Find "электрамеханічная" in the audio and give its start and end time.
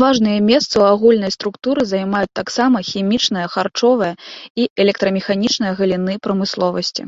4.88-5.72